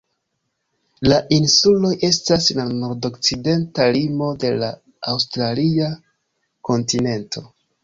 La 1.11 1.19
insuloj 1.35 1.91
estas 2.07 2.47
la 2.61 2.65
nordokcidenta 2.71 3.87
limo 3.99 4.31
de 4.47 4.53
la 4.65 4.73
aŭstralia 5.15 5.93
kontinento. 6.73 7.49